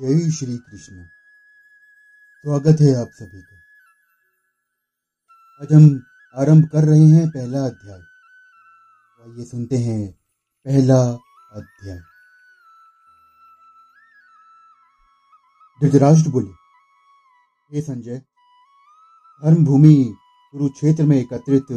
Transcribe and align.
जय 0.00 0.30
श्री 0.30 0.56
कृष्ण। 0.58 1.04
स्वागत 2.44 2.76
है 2.80 3.00
आप 3.00 3.08
सभी 3.08 3.40
का। 3.42 3.56
आज 5.62 5.72
हम 5.72 6.06
आरंभ 6.36 6.68
कर 6.68 6.84
रहे 6.84 7.06
हैं 7.06 7.28
पहला 7.28 7.64
अध्याय। 7.64 7.98
तो 7.98 9.24
आइए 9.24 9.44
सुनते 9.44 9.78
हैं 9.78 10.12
पहला 10.64 11.00
अध्याय। 11.52 11.98
धृतराष्ट्र 15.82 16.30
बोले, 16.30 16.50
हे 17.72 17.82
संजय 17.82 18.18
धर्म 19.44 19.64
भूमि 19.64 20.14
कुरुक्षेत्र 20.52 21.04
में 21.04 21.16
एकत्रित 21.16 21.70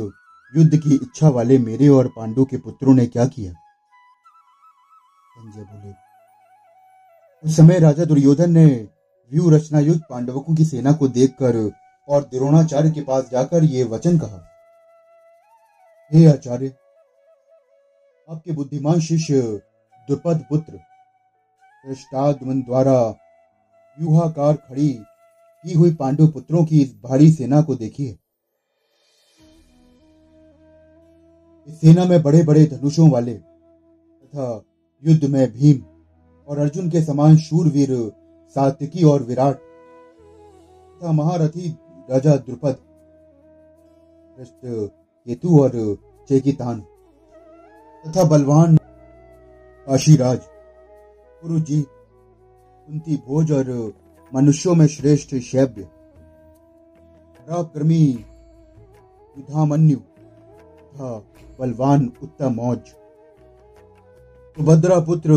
युद्ध 0.55 0.77
की 0.77 0.95
इच्छा 0.95 1.29
वाले 1.29 1.57
मेरे 1.57 1.87
और 1.87 2.07
पांडु 2.07 2.45
के 2.45 2.57
पुत्रों 2.57 2.93
ने 2.93 3.05
क्या 3.07 3.25
किया? 3.25 3.53
संजय 5.35 5.63
बोले 5.63 6.02
उस 7.45 7.57
समय 7.57 7.79
राजा 7.79 8.05
दुर्योधन 8.05 8.51
ने 8.51 8.87
व्यू 9.31 9.49
रचना 9.49 9.79
युद्ध 9.79 10.01
पांडवों 10.09 10.55
की 10.55 10.65
सेना 10.65 10.91
को 10.91 11.07
देखकर 11.07 11.71
और 12.09 12.23
द्रोणाचार्य 12.23 12.91
के 12.91 13.01
पास 13.01 13.29
जाकर 13.31 13.63
ये 13.63 13.83
वचन 13.83 14.19
कहा, 14.19 14.49
हे 16.13 16.25
आचार्य, 16.25 16.67
आपके 18.29 18.51
बुद्धिमान 18.51 18.99
शिष्य 18.99 19.41
द्रुपद 20.07 20.45
पुत्र 20.49 20.79
द्वारा 22.45 23.09
व्यूहाकार 23.99 24.55
खड़ी 24.55 24.89
की 25.63 25.73
हुई 25.73 25.93
पांडव 25.93 26.27
पुत्रों 26.27 26.65
की 26.65 26.81
इस 26.81 26.95
भारी 27.03 27.31
सेना 27.31 27.61
को 27.61 27.75
देखिए 27.75 28.17
इस 31.67 31.81
सेना 31.81 32.05
में 32.05 32.21
बड़े 32.21 32.43
बड़े 32.43 32.65
धनुषों 32.65 33.11
वाले 33.11 33.33
तथा 33.33 34.63
युद्ध 35.03 35.25
में 35.25 35.53
भीम 35.53 35.92
और 36.47 36.59
अर्जुन 36.59 36.89
के 36.89 37.01
समान 37.01 37.37
शूरवीर, 37.37 37.89
सात्विकी 38.55 39.03
और 39.03 39.23
विराट। 39.23 39.55
तथा 39.55 41.11
महारथी 41.11 41.69
राजा 42.09 42.35
द्रुपद 42.37 42.77
केतु 44.37 45.59
और 45.59 45.71
चेकितान। 46.29 46.79
तथा 48.03 48.23
बलवान 48.23 48.77
काशीराज 49.87 50.41
जी 51.45 51.81
कुंती 52.87 53.15
भोज 53.27 53.51
और 53.51 53.93
मनुष्यों 54.31 54.75
में 54.75 54.85
श्रेष्ठ 54.87 55.35
शैव्य। 55.35 55.83
पराक्रमी 57.39 58.03
युधामन्यु 59.37 59.97
तथा 59.97 61.09
बलवान 61.59 62.11
उत्तम 62.23 62.53
मौज। 62.53 62.79
सुभद्रा 64.57 64.99
पुत्र 64.99 65.31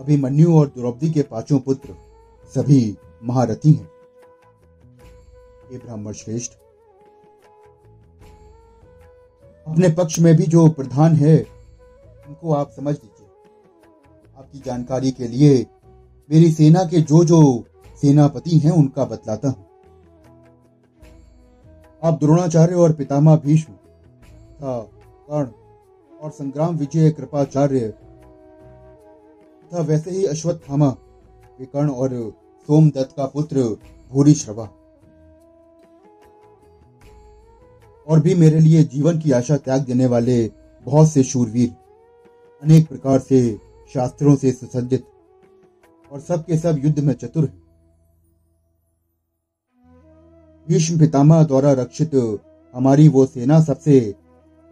अभिमन्यु 0.00 0.56
और 0.58 0.66
द्रौपदी 0.66 1.10
के 1.10 1.22
पाँचों 1.22 1.58
पुत्र 1.60 1.94
सभी 2.52 2.96
महारथी 3.24 3.72
हैं। 3.72 3.88
ये 5.72 5.78
ब्राह्मण 5.78 6.12
श्रेष्ठ, 6.12 6.52
अपने 9.66 9.88
पक्ष 9.94 10.18
में 10.18 10.34
भी 10.36 10.46
जो 10.46 10.68
प्रधान 10.70 11.16
है, 11.16 11.36
उनको 12.28 12.52
आप 12.52 12.70
समझ 12.70 12.94
लीजिए। 12.94 13.26
आपकी 14.38 14.58
जानकारी 14.60 15.10
के 15.10 15.28
लिए 15.28 15.66
मेरी 16.30 16.50
सेना 16.52 16.84
के 16.84 17.00
जो 17.02 17.24
जो 17.24 17.42
सेनापति 18.02 18.58
हैं, 18.58 18.70
उनका 18.72 19.04
बतलाता 19.04 19.48
हूँ। 19.48 19.66
आप 22.02 22.18
द्रोणाचार्य 22.20 22.74
और 22.74 22.92
पितामह 22.92 23.36
भीष्म 23.36 23.72
कर्ण 24.62 25.46
और 26.12 26.30
संग्राम 26.30 26.76
विजय 26.76 27.10
कृपाचार्य 27.10 27.92
तथा 29.70 29.80
वैसे 29.80 30.10
ही 30.10 30.24
अश्वत्थामा, 30.26 30.88
विकर्ण 31.58 31.90
और 31.90 32.10
सोमदत्त 32.68 33.14
का 33.16 33.26
पुत्र 33.26 33.62
भूरी 34.12 34.34
श्रवा। 34.34 34.68
और 38.08 38.20
भी 38.20 38.34
मेरे 38.34 38.60
लिए 38.60 38.82
जीवन 38.84 39.18
की 39.18 39.32
आशा 39.32 39.56
त्याग 39.56 39.80
देने 39.80 40.06
वाले 40.06 40.50
बहुत 40.86 41.08
से 41.08 41.22
शूरवीर, 41.22 41.74
अनेक 42.62 42.88
प्रकार 42.88 43.18
से 43.18 43.58
शास्त्रों 43.94 44.36
से 44.36 44.52
सुसज्जित, 44.52 45.04
और 46.12 46.20
सब 46.20 46.44
के 46.44 46.58
सब 46.58 46.84
युद्ध 46.84 46.98
में 46.98 47.14
चतुर 47.14 47.44
हैं। 47.44 47.62
भीष्म 50.68 50.98
पितामह 50.98 51.42
द्वारा 51.44 51.72
रक्षित 51.72 52.10
हमारी 52.74 53.08
वो 53.08 53.26
सेना 53.26 53.60
सबसे 53.60 54.00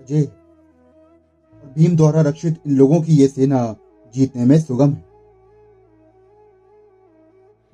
अजय 0.01 0.23
और 0.23 1.73
भीम 1.77 1.97
द्वारा 1.97 2.21
रक्षित 2.21 2.61
इन 2.67 2.77
लोगों 2.77 3.01
की 3.03 3.17
ये 3.17 3.29
सेना 3.29 3.77
जीतने 4.15 4.45
में 4.45 4.59
सुगम 4.61 4.91
है। 4.91 5.07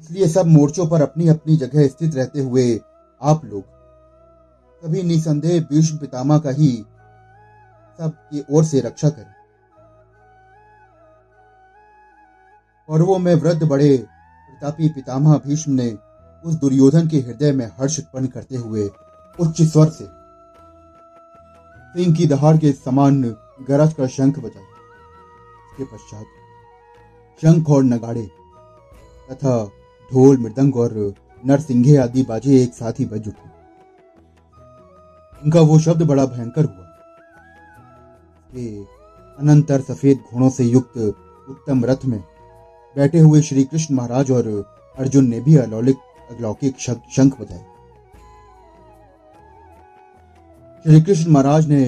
इसलिए 0.00 0.28
सब 0.28 0.46
मोर्चों 0.46 0.86
पर 0.86 1.02
अपनी 1.02 1.28
अपनी 1.28 1.56
जगह 1.56 1.86
स्थित 1.88 2.14
रहते 2.14 2.40
हुए 2.40 2.80
आप 3.20 3.44
लोग, 3.44 3.62
कभी 4.82 5.02
निसंदेह 5.02 5.60
भीष्म 5.62 5.96
पितामह 5.98 6.38
का 6.38 6.50
ही 6.50 6.72
सब 7.98 8.12
की 8.30 8.44
ओर 8.50 8.64
से 8.64 8.80
रक्षा 8.80 9.08
करें। 9.08 9.32
पर्वों 12.88 13.18
में 13.18 13.34
वृद्ध 13.34 13.62
बड़े 13.62 13.96
प्रतापी 13.96 14.88
पितामह 14.88 15.36
भीष्म 15.38 15.72
ने 15.72 15.90
उस 16.44 16.54
दुर्योधन 16.54 17.08
के 17.08 17.16
हृदय 17.18 17.52
में 17.52 17.66
हर्ष 17.78 17.98
उत्पन्न 17.98 18.26
करते 18.26 18.56
हुए 18.56 18.86
उच्च 19.38 19.62
स्वर 19.62 19.88
से, 19.88 20.04
सिंह 21.94 22.14
की 22.16 22.26
दहाड़ 22.26 22.56
के 22.56 22.72
समान 22.74 23.22
गरज 23.68 23.92
का 23.92 24.06
शंख 24.08 24.38
बजाया 24.38 24.73
इसके 25.74 25.84
पश्चात 25.86 26.26
शंख 27.42 27.70
और 27.70 27.82
नगाड़े 27.84 28.22
तथा 29.28 29.54
ढोल, 30.10 30.36
मृदंग 30.38 30.76
और 30.76 30.92
नरसिंघे 31.42 31.96
आदि 31.96 32.22
बाजे 32.22 32.62
एक 32.62 32.74
साथ 32.74 33.00
ही 33.00 33.04
बज 33.04 33.28
उठे। 33.28 33.48
उनका 35.42 35.60
वो 35.60 35.78
शब्द 35.78 36.02
बड़ा 36.02 36.24
भयंकर 36.26 36.64
हुआ 36.64 36.84
कि 38.50 38.86
अनंतर 39.38 39.80
सफ़ेद 39.80 40.18
घोड़ों 40.32 40.50
से 40.50 40.64
युक्त 40.64 40.96
उत्तम 41.48 41.84
रथ 41.84 42.04
में 42.04 42.20
बैठे 42.96 43.18
हुए 43.18 43.40
श्री 43.42 43.64
कृष्ण 43.64 43.94
महाराज 43.94 44.30
और 44.30 44.48
अर्जुन 44.96 45.28
ने 45.28 45.40
भी 45.40 45.56
अलौलिक 45.56 45.96
अलौकिक 46.30 46.78
शंख 46.78 47.40
बजाए। 47.40 47.64
श्री 50.84 51.00
कृष्ण 51.02 51.30
महाराज 51.30 51.68
ने 51.68 51.84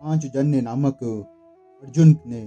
पाँच 0.00 0.26
जन्य 0.34 0.60
नामक 0.60 0.98
अर्जुन 1.02 2.16
ने 2.26 2.40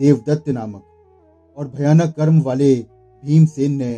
देवदत्त 0.00 0.48
नामक 0.48 1.54
और 1.56 1.68
भयानक 1.68 2.14
कर्म 2.16 2.40
वाले 2.40 2.74
भीमसेन 3.22 3.72
ने 3.72 3.92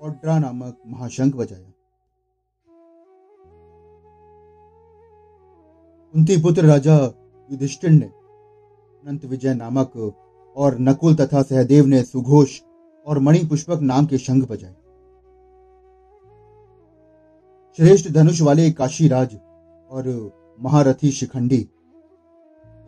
ओड्रा 0.00 0.38
नामक 0.38 0.76
महाशंख 0.86 1.34
बजाया। 1.34 1.72
कुंती 6.14 6.36
पुत्र 6.42 6.64
राजा 6.64 6.96
युधिष्ठिर 7.48 7.90
ने 7.90 8.06
अनंत 8.06 9.24
विजय 9.24 9.54
नामक 9.54 9.96
और 10.56 10.78
नकुल 10.78 11.14
तथा 11.14 11.42
सहदेव 11.42 11.86
ने 11.86 12.02
सुघोष 12.02 12.60
और 13.06 13.18
मणि 13.18 13.44
पुष्पक 13.44 13.80
नाम 13.82 14.06
के 14.06 14.18
शंख 14.18 14.48
बजाए। 14.48 14.74
श्रेष्ठ 17.78 18.10
धनुष 18.10 18.40
वाले 18.40 18.70
काशीराज 18.70 19.36
और 19.90 20.08
महारथी 20.58 21.10
शिखंडी 21.10 21.60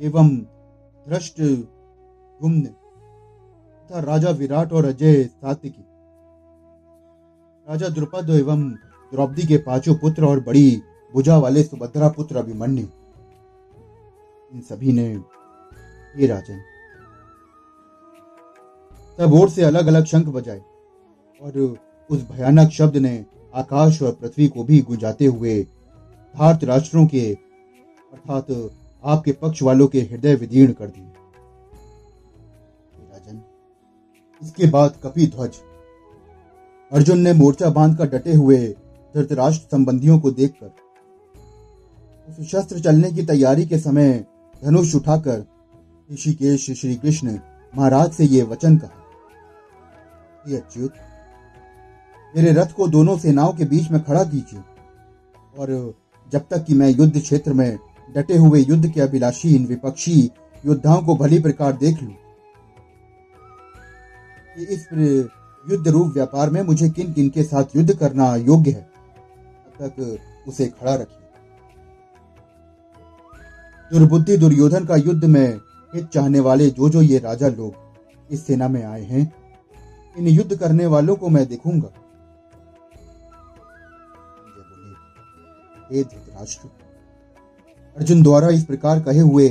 एवं 0.01 0.37
धृष्ट 1.07 1.41
गुम्न। 2.41 2.63
तथा 2.63 4.01
राजा 4.03 4.31
विराट 4.31 4.73
और 4.73 4.85
अजय 4.85 5.25
सात्विकी। 5.25 5.85
राजा 7.69 7.89
द्रुपद 7.89 8.31
एवं 8.31 8.69
द्रौपदी 9.13 9.47
के 9.47 9.57
पाँचों 9.59 9.95
पुत्र 9.95 10.25
और 10.25 10.41
बड़ी 10.41 10.83
भुजा 11.15 11.37
वाले 11.39 11.63
सुभद्रा 11.63 12.09
पुत्र 12.09 12.37
अभिमन्यु। 12.37 12.87
इन 14.53 14.61
सभी 14.61 14.93
ने 14.93 15.07
ये 16.15 16.27
राजन, 16.27 16.61
सब 19.19 19.33
ओर 19.33 19.49
से 19.51 19.63
अलग 19.63 19.87
अलग 19.87 20.05
शंख 20.05 20.27
बजाए 20.29 20.63
और 21.41 21.77
उस 22.11 22.23
भयानक 22.31 22.71
शब्द 22.71 22.97
ने 22.97 23.25
आकाश 23.55 24.03
और 24.03 24.13
पृथ्वी 24.13 24.49
को 24.49 24.65
भी 24.65 24.81
गुंजाते 24.81 25.27
हुए 25.27 25.61
भारत 26.35 26.65
राष्ट्रों 26.65 27.07
के 27.07 27.33
अर्थात 27.33 28.51
आपके 29.05 29.33
पक्ष 29.33 29.63
वालों 29.63 29.87
के 29.87 30.01
हृदय 30.01 30.35
विदीर्ण 30.35 30.73
कर 30.73 30.87
दिए। 30.87 31.13
इसके 34.43 34.67
बाद 34.71 34.95
कपि 35.03 35.27
ध्वज। 35.27 35.57
अर्जुन 36.93 37.21
ने 37.21 37.33
मोर्चा 37.33 37.71
बाँध 37.71 37.97
कर 37.99 38.09
डटे 38.09 38.35
हुए 38.35 38.59
धृतराष्ट्र 39.15 39.77
संबंधियों 39.77 40.19
को 40.21 40.31
देखकर, 40.31 40.71
उस 42.29 42.47
शस्त्र 42.47 42.81
चलने 42.81 43.11
की 43.11 43.23
तैयारी 43.27 43.67
के 43.67 43.79
समय 43.79 44.13
धनुष 44.63 44.95
उठाकर 44.95 45.45
ऋषिकेश 46.11 46.71
श्री 46.71 46.95
कृष्ण 46.95 47.39
महाराज 47.75 48.13
से 48.13 48.25
ये 48.25 48.43
वचन 48.43 48.77
कहा 48.77 49.01
अच्युत, 50.57 50.93
मेरे 52.37 52.53
रथ 52.53 52.73
को 52.73 52.87
दोनों 52.89 53.17
सेनाओं 53.19 53.53
के 53.53 53.65
बीच 53.65 53.91
में 53.91 54.03
खड़ा 54.05 54.23
कीजिए 54.25 54.61
और 55.59 55.95
जब 56.33 56.47
तक 56.51 56.65
कि 56.65 56.75
मैं 56.75 56.89
युद्ध 56.91 57.21
क्षेत्र 57.21 57.53
में 57.53 57.79
डटे 58.17 58.37
हुए 58.37 58.61
युद्ध 58.61 58.91
के 58.93 59.01
अभिलाषी 59.01 59.55
इन 59.57 59.67
विपक्षी 59.67 60.21
योद्धाओं 60.67 61.03
को 61.03 61.17
भली 61.17 61.39
प्रकार 61.39 61.73
देख 61.73 62.03
लूँ 62.03 62.15
कि 64.57 64.65
इस 64.65 64.87
युद्ध 65.67 65.89
रूप 65.89 66.13
व्यापार 66.15 66.51
में 66.51 66.61
मुझे 66.63 66.89
किन 66.91 67.13
किन 67.13 67.29
के 67.29 67.43
साथ 67.43 67.77
युद्ध 67.77 67.97
करना 67.99 68.35
योग्य 68.37 68.71
है? 68.71 68.91
तब 69.81 69.89
तक 69.89 70.49
उसे 70.49 70.67
खड़ा 70.69 70.95
रखिए। 70.95 71.19
दुर्बुद्धि 73.91 74.37
दुर्योधन 74.37 74.85
का 74.85 74.97
युद्ध 74.97 75.25
में 75.25 75.61
हित 75.95 76.09
चाहने 76.09 76.41
वाले 76.41 76.69
जो 76.71 76.89
जो 76.89 77.03
ये 77.03 77.19
राजा 77.19 77.49
लोग 77.49 77.75
इस 78.31 78.47
सेना 78.47 78.69
में 78.69 78.83
आए 78.85 79.03
हैं, 79.03 79.33
इन 80.17 80.29
युद्ध 80.29 80.57
करने 80.57 80.87
वालों 80.87 81.17
को 81.17 81.29
मैं 81.29 81.47
देखूँगा। 81.47 81.89
धृतराष्ट्र, 85.93 86.69
अर्जुन 87.97 88.23
द्वारा 88.23 88.49
इस 88.49 88.65
प्रकार 88.65 89.01
कहे 89.01 89.21
हुए 89.21 89.49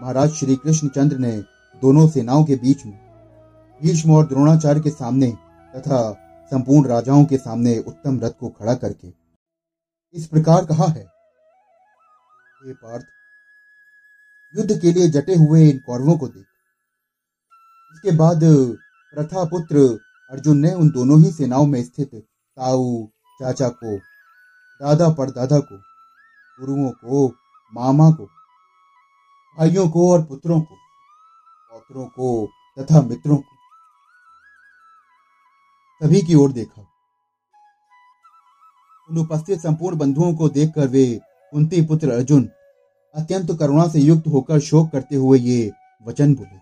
महाराज 0.00 0.30
श्री 0.30 0.56
कृष्ण 0.56 0.88
चंद्र 0.88 1.18
ने 1.18 1.36
दोनों 1.82 2.08
सेनाओं 2.08 2.44
के 2.44 2.56
बीच 2.56 2.84
में 2.86 3.07
भीष्म 3.82 4.12
और 4.12 4.26
द्रोणाचार्य 4.26 4.80
के 4.80 4.90
सामने 4.90 5.32
तथा 5.76 6.12
संपूर्ण 6.50 6.88
राजाओं 6.88 7.24
के 7.24 7.38
सामने 7.38 7.78
उत्तम 7.78 8.20
रथ 8.20 8.30
को 8.30 8.48
खड़ा 8.48 8.74
करके। 8.74 9.12
इस 10.12 10.26
प्रकार 10.26 10.64
कहा 10.66 10.84
है। 10.84 11.04
हे 12.64 12.72
पार्थ, 12.72 13.04
युद्ध 14.56 14.80
के 14.80 14.92
लिए 14.92 15.08
जटे 15.08 15.34
हुए 15.34 15.68
इन 15.68 15.78
कौरवों 15.78 16.18
को 16.18 16.28
देख। 16.28 16.46
इसके 17.94 18.10
बाद 18.10 18.40
प्रथा 19.14 19.44
पुत्र 19.44 19.98
अर्जुन 20.30 20.58
ने 20.58 20.74
उन 20.74 20.90
दोनों 20.90 21.20
ही 21.20 21.32
सेनाओं 21.32 21.66
में 21.66 21.84
स्थित 21.84 22.14
ताऊ 22.14 23.06
चाचा 23.06 23.68
को, 23.68 23.96
दादा 24.80 25.08
परदादा 25.08 25.58
को, 25.58 25.76
गुरुओं 26.60 26.90
को, 26.90 27.28
मामा 27.74 28.10
को, 28.10 28.24
भाइयों 29.58 29.88
को 29.88 30.12
और 30.12 30.24
पुत्रों 30.24 30.60
को, 30.60 30.74
पौत्रों 31.70 32.06
को 32.06 32.46
तथा 32.78 33.02
मित्रों 33.02 33.36
को 33.36 33.57
सभी 36.00 36.20
की 36.20 36.34
ओर 36.34 36.52
देखा। 36.52 36.82
उन 39.08 39.18
उपस्थित 39.18 39.60
संपूर्ण 39.60 39.98
बंधुओं 39.98 40.34
को 40.34 40.48
देखकर 40.48 40.88
वे 40.88 41.04
कुंती 41.52 41.80
पुत्र 41.82 42.12
अर्जुन, 42.12 42.48
अत्यंत 43.14 43.50
करुणा 43.60 43.86
से 43.88 43.98
युक्त 43.98 44.26
होकर 44.26 44.60
शोक 44.60 44.90
करते 44.92 45.16
हुए 45.16 45.38
ये 45.38 45.70
वचन 46.06 46.34
बोले। 46.34 46.56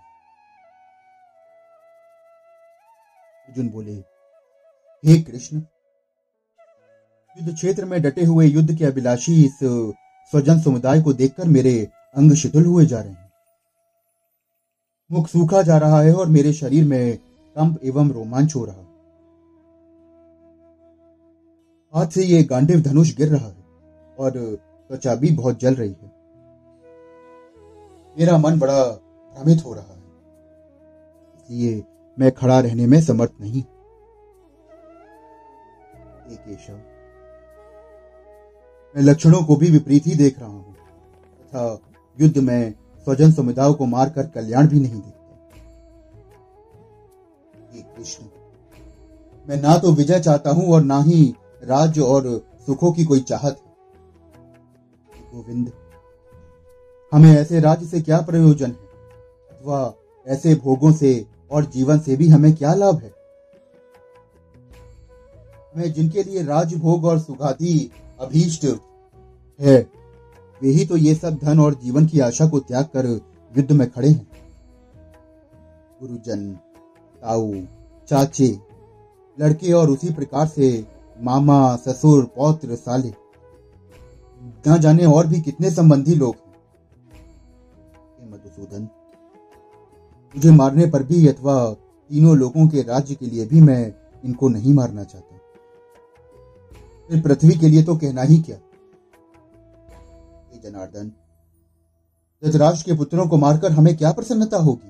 अर्जुन 3.48 3.68
बोले, 3.68 3.94
हे 5.04 5.20
कृष्ण, 5.22 5.56
युद्ध 7.36 7.54
क्षेत्र 7.54 7.84
में 7.84 8.00
डटे 8.02 8.24
हुए 8.24 8.46
युद्ध 8.46 8.78
के 8.78 8.84
अभिलाषी 8.84 9.44
इस 9.44 9.58
स्वजन 9.62 10.60
समुदाय 10.60 11.02
को 11.02 11.12
देखकर 11.12 11.48
मेरे 11.48 11.76
अंग 12.16 12.32
शिथिल 12.32 12.64
हुए 12.64 12.86
जा 12.86 13.00
रहे 13.00 13.12
हैं। 13.12 13.30
मुख 15.10 15.28
सूखा 15.28 15.62
जा 15.62 15.78
रहा 15.78 16.00
है 16.00 16.14
और 16.14 16.26
मेरे 16.28 16.52
शरीर 16.52 16.84
में 16.84 17.16
कंप 17.16 17.80
एवं 17.84 18.10
रोमांच 18.10 18.54
हो 18.56 18.64
रहा 18.64 18.76
हाथ 21.96 22.06
से 22.06 22.24
ये 22.24 22.42
गांडिव 22.42 22.80
धनुष 22.80 23.14
गिर 23.16 23.28
रहा 23.28 23.46
है 23.46 23.64
और 24.18 24.30
त्वचा 24.30 25.14
भी 25.14 25.30
बहुत 25.30 25.60
जल 25.60 25.74
रही 25.74 25.88
है। 25.92 26.10
मेरा 28.16 28.36
मन 28.38 28.58
बड़ा 28.58 28.82
भ्रमित 28.82 29.64
हो 29.64 29.72
रहा 29.74 29.84
है। 29.84 29.98
इसलिए 31.36 31.82
मैं 32.16 32.30
खड़ा 32.32 32.58
रहने 32.60 32.86
में 32.86 33.00
समर्थ 33.02 33.32
नहीं। 33.40 33.62
केशव, 36.28 36.74
मैं 38.94 39.02
लक्षणों 39.02 39.42
को 39.44 39.56
भी 39.56 39.70
विपरीत 39.70 40.06
ही 40.06 40.14
देख 40.14 40.38
रहा 40.38 40.48
हूँ। 40.48 40.74
तथा 40.74 41.78
युद्ध 42.18 42.38
में 42.38 42.74
स्वजन 43.06 43.32
समुदायों 43.32 43.74
को 43.74 43.86
मारकर 43.86 44.26
कल्याण 44.26 44.68
भी 44.68 44.80
नहीं 44.80 45.00
देखता। 45.00 45.14
कृष्ण, 47.96 48.24
मैं 49.46 49.60
ना 49.62 49.76
तो 49.78 49.92
विजय 49.92 50.20
चाहता 50.20 50.50
हूँ 50.50 50.72
और 50.72 50.82
ना 50.82 51.00
ही 51.02 51.34
राज्य 51.62 52.00
और 52.00 52.26
सुखों 52.66 52.92
की 52.92 53.04
कोई 53.04 53.20
चाहत 53.20 53.56
है? 53.56 53.74
गोविंद, 55.34 55.72
हमें 57.12 57.30
ऐसे 57.32 57.60
राज्य 57.60 57.86
से 57.86 58.00
क्या 58.00 58.20
प्रयोजन 58.20 58.66
है? 58.66 58.86
अथवा 59.50 59.94
ऐसे 60.26 60.54
भोगों 60.54 60.92
से 60.92 61.26
और 61.50 61.64
जीवन 61.64 61.98
से 61.98 62.16
भी 62.16 62.28
हमें 62.28 62.54
क्या 62.54 62.74
लाभ 62.74 62.98
है? 62.98 63.12
हमें 65.74 65.92
जिनके 65.92 66.22
लिए 66.22 66.42
राजभोग 66.42 67.04
और 67.04 67.18
सुखादी 67.18 67.90
अभीष्ट 68.20 68.64
है, 69.60 69.78
वे 70.60 70.68
ही 70.68 70.86
तो 70.86 70.96
ये 70.96 71.14
सब 71.14 71.36
धन 71.36 71.60
और 71.60 71.74
जीवन 71.74 72.06
की 72.06 72.20
आशा 72.20 72.46
को 72.48 72.58
त्याग 72.60 72.84
कर 72.84 73.06
युद्ध 73.52 73.72
में 73.72 73.90
खड़े 73.90 74.08
हैं। 74.08 74.26
गुरुजन, 76.00 76.50
ताऊ, 77.22 77.54
चाचे, 78.08 78.48
लड़के 79.38 79.72
और 79.72 79.90
उसी 79.90 80.12
प्रकार 80.12 80.46
से 80.46 80.95
मामा, 81.20 81.76
ससुर, 81.76 82.24
पौत्र, 82.24 82.74
साले। 82.74 83.14
न 84.68 84.78
जाने 84.78 85.04
और 85.04 85.26
भी 85.26 85.40
कितने 85.40 85.70
संबंधी 85.70 86.14
लोग 86.14 86.36
हैं? 86.36 86.54
मधुसूदन 88.32 88.82
मुझे 90.34 90.50
मारने 90.50 90.86
पर 90.86 91.02
भी 91.02 91.28
अथवा 91.28 91.72
तीनों 92.10 92.36
लोगों 92.36 92.68
के 92.68 92.82
राज्य 92.82 93.14
के 93.14 93.26
लिए 93.26 93.46
भी 93.46 93.60
मैं 93.60 93.94
इनको 94.24 94.48
नहीं 94.48 94.74
मारना 94.74 95.04
चाहता। 95.04 95.36
फिर 97.08 97.22
पृथ्वी 97.22 97.58
के 97.58 97.68
लिए 97.68 97.82
तो 97.82 97.96
कहना 97.96 98.22
ही 98.22 98.38
क्या? 98.38 98.56
जनार्दन 100.64 101.12
धृतराष्ट्र 102.44 102.92
के 102.92 102.98
पुत्रों 102.98 103.28
को 103.28 103.36
मारकर 103.36 103.72
हमें 103.72 103.96
क्या 103.96 104.12
प्रसन्नता 104.12 104.56
होगी? 104.56 104.88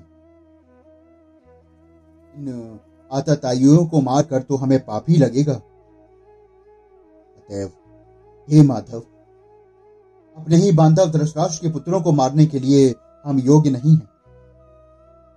इन 2.37 2.79
आताताइयों 3.11 3.85
को 3.85 4.01
मारकर 4.01 4.41
तो 4.41 4.55
हमें 4.55 4.85
पाप 4.85 5.05
ही 5.09 5.17
लगेगा। 5.17 5.61
अतएव 7.49 7.71
हे 8.49 8.61
माधव, 8.61 9.03
अपने 10.37 10.55
ही 10.55 10.71
बांधव 10.71 11.11
धृतराष्ट्र 11.11 11.61
के 11.61 11.73
पुत्रों 11.73 12.01
को 12.01 12.11
मारने 12.11 12.45
के 12.45 12.59
लिए 12.59 12.95
हम 13.25 13.39
योग्य 13.39 13.69
नहीं 13.69 13.91
हैं, 13.91 14.09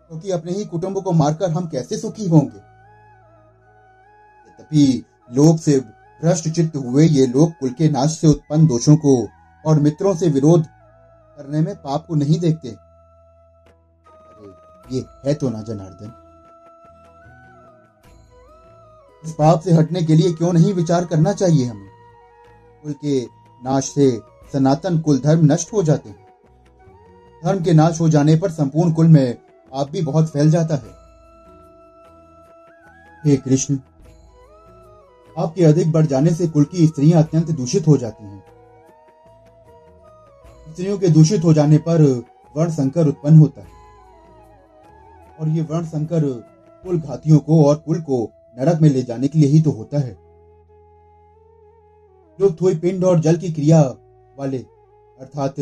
क्योंकि 0.08 0.28
तो 0.28 0.38
अपने 0.38 0.52
ही 0.52 0.64
कुटुंब 0.64 1.02
को 1.02 1.12
मारकर 1.12 1.50
हम 1.50 1.68
कैसे 1.68 1.98
सुखी 1.98 2.28
होंगे? 2.28 2.58
यद्यपि 4.48 5.04
से 5.58 5.84
भ्रष्ट 6.22 6.48
चित्त 6.48 6.76
हुए 6.76 7.06
ये 7.06 7.26
लोग 7.26 7.50
कुल 7.50 7.70
के 7.70 7.90
नाश 7.90 8.18
से 8.18 8.26
उत्पन्न 8.26 8.66
दोषों 8.66 8.96
को 8.96 9.28
और 9.66 9.80
मित्रों 9.80 10.14
से 10.14 10.28
विरोध 10.28 10.66
करने 11.36 11.60
में 11.60 11.76
पाप 11.76 12.06
को 12.06 12.14
नहीं 12.14 12.40
देखते। 12.40 12.68
अरे, 12.68 14.96
ये 14.96 15.04
है 15.26 15.34
तो 15.34 15.50
ना 15.50 15.62
जनार्दन। 15.62 16.12
इस 19.24 19.32
पाप 19.32 19.60
से 19.60 19.72
हटने 19.72 20.02
के 20.02 20.14
लिए 20.14 20.32
क्यों 20.32 20.52
नहीं 20.52 20.74
विचार 20.74 21.04
करना 21.04 21.32
चाहिए 21.32 21.64
हमें? 21.64 21.89
कुल 22.82 22.92
के 22.92 23.24
नाश 23.64 23.84
से 23.84 24.20
सनातन 24.52 24.98
कुल 24.98 25.18
धर्म 25.18 25.52
नष्ट 25.52 25.72
हो 25.72 25.82
जाते 25.82 26.08
हैं। 26.08 26.26
धर्म 27.44 27.64
के 27.64 27.72
नाश 27.72 28.00
हो 28.00 28.08
जाने 28.08 28.36
पर 28.36 28.50
संपूर्ण 28.50 28.92
कुल 28.92 29.06
में 29.06 29.34
पाप 29.72 29.90
भी 29.90 30.02
बहुत 30.02 30.30
फैल 30.30 30.50
जाता 30.50 30.74
है। 30.74 31.00
हे 33.24 33.36
कृष्ण, 33.36 33.78
आपके 35.38 35.64
अधिक 35.64 35.92
बढ़ 35.92 36.06
जाने 36.06 36.30
से 36.30 36.48
कुल 36.48 36.64
की 36.64 36.86
स्त्रियाँ 36.86 37.22
अत्यंत 37.22 37.50
दूषित 37.50 37.86
हो 37.88 37.96
जाती 37.96 38.24
हैं। 38.24 38.44
स्त्रियों 40.72 40.98
के 40.98 41.08
दूषित 41.08 41.44
हो 41.44 41.52
जाने 41.52 41.78
पर 41.78 42.02
वर्ण 42.56 42.70
संकर 42.70 43.06
उत्पन्न 43.06 43.38
होता 43.38 43.60
है। 43.60 43.68
और 45.40 45.48
ये 45.48 45.62
वर्ण 45.62 45.86
संकर 45.86 46.20
कुल 46.84 47.00
घातियों 47.00 47.38
को 47.38 47.64
और 47.64 47.76
कुल 47.76 48.00
को 48.00 48.30
नरक 48.58 48.80
में 48.80 48.90
ले 48.90 49.02
जाने 49.02 49.28
के 49.28 49.38
लिए 49.38 49.48
ही 49.48 49.62
तो 49.62 49.70
होता 49.70 49.98
है। 49.98 50.29
लुप्त 52.40 52.62
हुई 52.62 52.76
पिंड 52.76 53.04
और 53.04 53.20
जल 53.20 53.36
की 53.36 53.52
क्रिया 53.52 53.82
वाले, 54.38 54.58
अर्थात, 55.20 55.54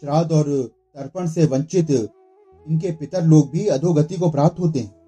श्राद्ध 0.00 0.32
और 0.32 0.70
तर्पण 0.94 1.26
से 1.26 1.46
वंचित 1.46 1.90
इनके 2.68 2.90
पितर 2.90 3.22
लोग 3.22 3.50
भी 3.50 3.66
अधोगति 3.66 4.16
को 4.16 4.30
प्राप्त 4.30 4.60
होते 4.60 4.80
हैं। 4.80 5.04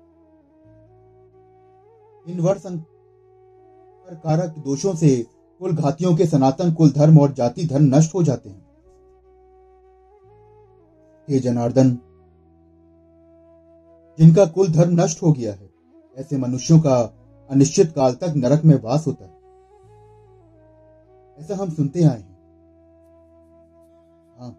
इन 2.28 2.40
वर्ण 2.40 2.78
कारक 4.14 4.54
दोषों 4.58 4.94
से 4.94 5.26
कुल 5.60 5.72
घातियों 5.72 6.16
के 6.16 6.26
सनातन, 6.26 6.72
कुल 6.72 6.90
धर्म 6.90 7.20
और 7.20 7.32
जाति 7.32 7.66
धर्म 7.66 7.84
नष्ट 7.84 8.14
हो 8.14 8.22
जाते 8.22 8.50
हैं। 8.50 8.66
हे 11.30 11.38
जनार्दन, 11.38 11.98
जिनका 14.18 14.46
कुल 14.46 14.68
धर्म 14.72 15.00
नष्ट 15.00 15.22
हो 15.22 15.32
गया 15.32 15.52
है, 15.52 15.70
ऐसे 16.18 16.36
मनुष्यों 16.36 16.80
का 16.80 17.14
अनिश्चित 17.50 17.92
काल 17.92 18.14
तक 18.14 18.32
नरक 18.36 18.64
में 18.64 18.82
वास 18.82 19.06
होता 19.06 19.24
है। 19.24 19.35
ऐसा 21.38 21.54
हम 21.54 21.70
सुनते 21.70 22.02
आए 22.04 22.18
हैं। 22.18 22.36
हाँ। 24.38 24.58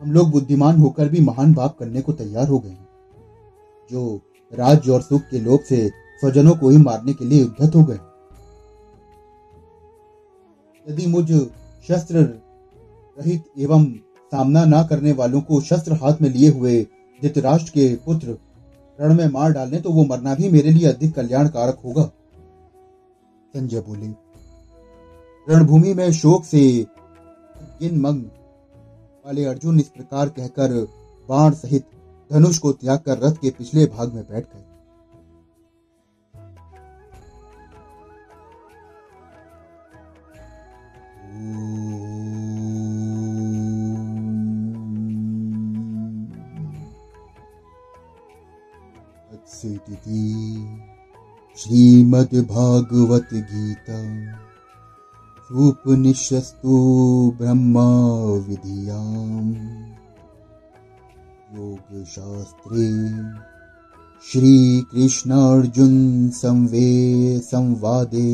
हम 0.00 0.12
लोग 0.12 0.30
बुद्धिमान 0.30 0.78
होकर 0.78 1.08
भी 1.08 1.20
महान 1.20 1.54
पाप 1.54 1.76
करने 1.78 2.00
को 2.00 2.12
तैयार 2.12 2.48
हो 2.48 2.58
गए 2.58 2.70
हैं, 2.70 2.86
जो 3.90 4.20
राज्य 4.52 4.92
और 4.92 5.02
सुख 5.02 5.22
के 5.22 5.40
लोभ 5.40 5.60
से 5.60 5.88
स्वजनों 6.20 6.54
को 6.56 6.68
ही 6.68 6.76
मारने 6.76 7.14
के 7.14 7.24
लिए 7.24 7.44
उद्धत 7.44 7.74
हो 7.74 7.84
गए। 7.84 7.98
यदि 10.86 11.06
मुझ 11.06 11.26
शस्त्र 11.88 12.18
रहित 13.18 13.44
एवं 13.58 13.84
सामना 14.32 14.64
ना 14.64 14.82
करने 14.82 15.12
वालों 15.12 15.40
को 15.40 15.60
शस्त्र 15.60 15.92
हाथ 15.94 16.22
में 16.22 16.28
लिए 16.30 16.50
हुए 16.50 16.82
धृतराष्ट्र 17.22 17.70
के 17.70 17.94
पुत्र 17.96 18.36
रण 18.98 19.14
में 19.14 19.26
मार 19.28 19.52
डालने 19.52 19.80
तो 19.80 19.90
वो 19.90 20.04
मरना 20.04 20.34
भी 20.34 20.48
मेरे 20.48 20.70
लिए 20.70 20.88
अधिक 20.88 21.14
कल्याणकारक 21.14 21.80
होगा। 21.84 22.10
संजय 23.54 23.80
बोले, 23.80 24.08
रणभूमि 25.48 25.94
में 25.94 26.12
शोक 26.12 26.44
से 26.44 26.86
गिन 27.80 28.00
मंग 28.00 28.24
वाले 29.26 29.44
अर्जुन 29.44 29.80
इस 29.80 29.88
प्रकार 29.88 30.28
कहकर 30.28 30.86
बाण 31.28 31.54
सहित 31.54 31.86
धनुष 32.32 32.58
को 32.58 32.72
त्याग 32.72 32.98
कर 32.98 33.18
रथ 33.18 33.32
के 33.32 33.50
पिछले 33.50 33.86
भाग 33.86 34.14
में 34.14 34.24
बैठ 34.24 34.44
गए। 34.44 34.64
श्रीमद्भागवत 49.60 50.97
श्रीमद्भागवद्गीता 51.58 54.00
उपनिष्यस्तु 55.52 56.74
ब्रह्माविधियाम्। 57.38 59.54
योगशास्त्रे 61.58 62.90
श्रीकृष्णार्जुनसंवे 64.32 66.90
संवादे 67.38 68.30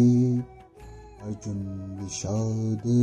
अर्जुननिषादे 1.22 3.00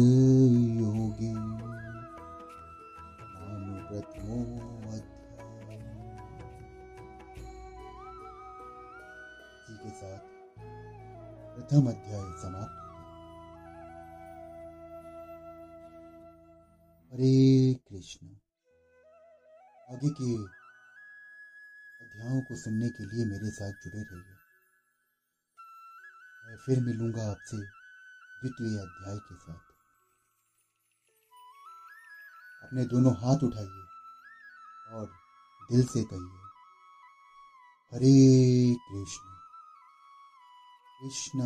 नाम 3.41 3.65
प्रथमो 3.89 4.70
प्रथम 11.51 11.87
अध्याय 11.89 12.21
समाप्त 12.41 12.75
हरे 17.11 17.31
कृष्ण, 17.87 18.27
आगे 19.89 20.11
के 20.19 20.29
अध्यायों 22.01 22.41
को 22.41 22.55
सुनने 22.55 22.89
के 22.89 23.05
लिए 23.05 23.25
मेरे 23.25 23.51
साथ 23.51 23.83
जुड़े 23.83 24.03
रहिए। 24.03 24.37
मैं 26.45 26.57
फिर 26.57 26.79
मिलूँगा 26.85 27.25
आपसे 27.31 27.57
द्वितीय 27.57 28.77
अध्याय 28.79 29.19
के 29.19 29.35
साथ। 29.37 29.67
अपने 32.63 32.85
दोनों 32.85 33.13
हाथ 33.17 33.43
उठाइए 33.43 33.83
और 34.91 35.11
दिल 35.69 35.85
से 35.87 36.03
कहिए, 36.05 36.39
हरे 37.91 38.15
कृष्ण। 38.87 39.40
कृष्ण 41.01 41.39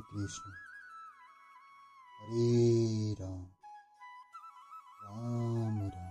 कृष्ण। 0.00 0.50
हरे 2.20 3.16
राम। 3.20 3.42
राम 5.04 5.88
राम। 5.88 6.03